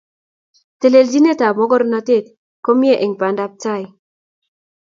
[0.79, 2.25] telelchinet ab mokornotet
[2.65, 3.83] ko mie eng pandab tai